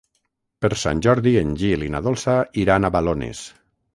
Per 0.65 0.69
Sant 0.83 1.03
Jordi 1.07 1.33
en 1.41 1.51
Gil 1.59 1.85
i 1.87 1.91
na 1.97 2.03
Dolça 2.09 2.37
iran 2.65 2.87
a 2.89 2.93
Balones. 2.99 3.45